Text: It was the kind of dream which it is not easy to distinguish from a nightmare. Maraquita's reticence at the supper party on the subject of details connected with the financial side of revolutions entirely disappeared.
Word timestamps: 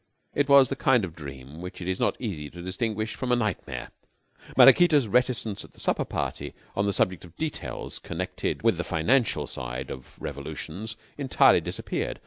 It 0.33 0.49
was 0.49 0.67
the 0.69 0.75
kind 0.75 1.05
of 1.05 1.15
dream 1.15 1.61
which 1.61 1.79
it 1.79 1.87
is 1.87 1.99
not 1.99 2.19
easy 2.19 2.49
to 2.49 2.63
distinguish 2.63 3.13
from 3.13 3.31
a 3.31 3.35
nightmare. 3.35 3.91
Maraquita's 4.57 5.07
reticence 5.07 5.63
at 5.63 5.73
the 5.73 5.79
supper 5.79 6.05
party 6.05 6.55
on 6.75 6.87
the 6.87 6.91
subject 6.91 7.23
of 7.23 7.35
details 7.35 7.99
connected 7.99 8.63
with 8.63 8.77
the 8.77 8.83
financial 8.83 9.45
side 9.45 9.91
of 9.91 10.19
revolutions 10.19 10.95
entirely 11.19 11.61
disappeared. 11.61 12.19